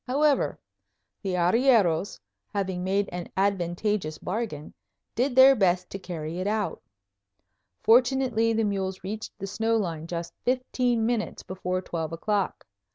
[0.07, 0.59] However,
[1.21, 2.19] the arrieros,
[2.51, 4.73] having made an advantageous bargain,
[5.13, 6.81] did their best to carry it out.
[7.83, 12.65] Fortunately the mules reached the snow line just fifteen minutes before twelve o'clock.